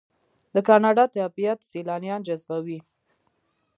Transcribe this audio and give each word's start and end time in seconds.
د 0.53 0.55
کاناډا 0.67 1.03
طبیعت 1.15 1.59
سیلانیان 1.71 2.21
جذبوي. 2.27 2.79